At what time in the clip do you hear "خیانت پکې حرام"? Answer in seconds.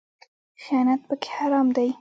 0.63-1.67